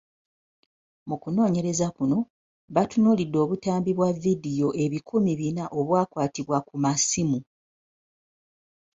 Mu 1.07 1.15
kunoonyereza 1.21 1.87
kuno, 1.95 2.17
batunuulidde 2.75 3.37
obutambi 3.45 3.91
bwa 3.93 4.09
vidiyo 4.21 4.69
ebikumi 4.83 5.31
bina 5.41 5.63
obwakwatibwa 5.79 6.57
ku 6.67 6.75
masimu. 6.83 7.39